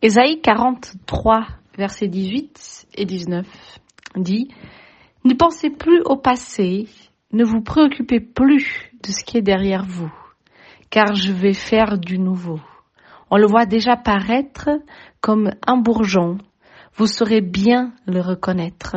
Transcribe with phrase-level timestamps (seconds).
[0.00, 3.80] Ésaïe 43, versets 18 et 19
[4.14, 4.46] dit
[5.24, 6.86] Ne pensez plus au passé,
[7.32, 10.12] ne vous préoccupez plus de ce qui est derrière vous,
[10.88, 12.60] car je vais faire du nouveau.
[13.32, 14.70] On le voit déjà paraître
[15.20, 16.38] comme un bourgeon.
[16.94, 18.94] Vous saurez bien le reconnaître.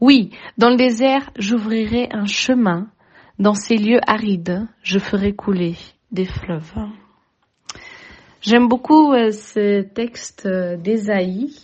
[0.00, 2.88] Oui, dans le désert, j'ouvrirai un chemin.
[3.38, 5.76] Dans ces lieux arides, je ferai couler
[6.10, 6.74] des fleuves.
[8.46, 11.56] J'aime beaucoup euh, ce texte euh, d'Ésaïe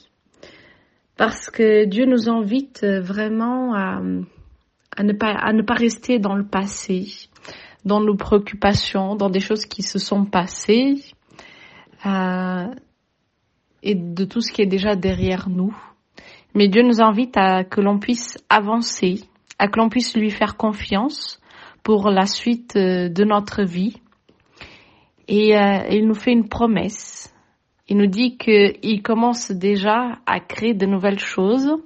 [1.18, 6.34] parce que Dieu nous invite euh, vraiment à, ne pas, à ne pas rester dans
[6.34, 7.28] le passé,
[7.84, 11.04] dans nos préoccupations, dans des choses qui se sont passées
[13.82, 15.76] et de tout ce qui est déjà derrière nous.
[16.54, 19.20] Mais Dieu nous invite à que l'on puisse avancer,
[19.58, 21.42] à que l'on puisse lui faire confiance
[21.82, 24.00] pour la suite de notre vie
[25.30, 27.32] et euh, il nous fait une promesse.
[27.88, 31.76] Il nous dit qu'il commence déjà à créer de nouvelles choses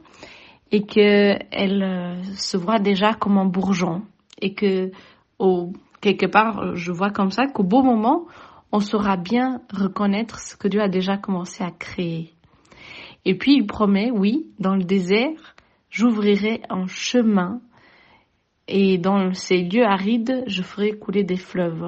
[0.72, 4.02] et qu'elle euh, se voit déjà comme un bourgeon.
[4.40, 4.92] Et que,
[5.38, 8.24] au, quelque part, je vois comme ça qu'au beau moment,
[8.72, 12.32] on saura bien reconnaître ce que Dieu a déjà commencé à créer.
[13.26, 15.54] Et puis il promet, oui, dans le désert,
[15.90, 17.60] j'ouvrirai un chemin
[18.68, 21.84] et dans ces lieux arides, je ferai couler des fleuves.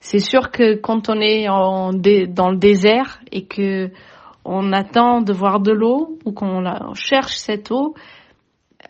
[0.00, 3.90] C'est sûr que quand on est en dans le désert et que
[4.44, 7.94] on attend de voir de l'eau ou qu'on cherche cette eau,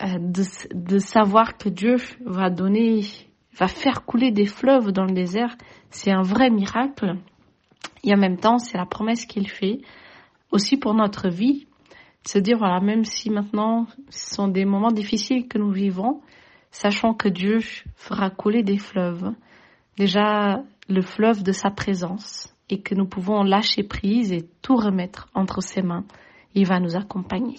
[0.02, 0.42] euh, de,
[0.74, 1.96] de, savoir que Dieu
[2.26, 3.00] va donner,
[3.58, 5.56] va faire couler des fleuves dans le désert,
[5.88, 7.16] c'est un vrai miracle.
[8.04, 9.80] Et en même temps, c'est la promesse qu'il fait
[10.50, 11.66] aussi pour notre vie.
[12.24, 16.20] De se dire, voilà, même si maintenant ce sont des moments difficiles que nous vivons,
[16.70, 17.60] sachant que Dieu
[17.94, 19.32] fera couler des fleuves.
[19.96, 25.28] Déjà, le fleuve de sa présence et que nous pouvons lâcher prise et tout remettre
[25.34, 26.04] entre ses mains.
[26.54, 27.58] Il va nous accompagner.